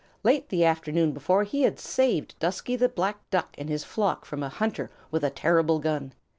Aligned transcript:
Late 0.23 0.49
the 0.49 0.65
afternoon 0.65 1.11
before 1.11 1.43
he 1.43 1.61
had 1.61 1.79
saved 1.79 2.33
Dusky 2.39 2.75
the 2.75 2.89
Black 2.89 3.19
Duck 3.29 3.53
and 3.55 3.69
his 3.69 3.83
flock 3.83 4.25
from 4.25 4.41
a 4.41 4.49
hunter 4.49 4.89
with 5.11 5.23
a 5.23 5.29
terrible 5.29 5.77
gun. 5.77 6.13